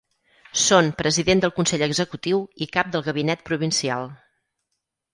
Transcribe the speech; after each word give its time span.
Són 0.61 0.89
president 1.01 1.43
del 1.43 1.53
consell 1.59 1.85
executiu 1.89 2.43
i 2.67 2.71
cap 2.79 2.93
del 2.97 3.07
gabinet 3.11 3.47
provincial. 3.51 4.13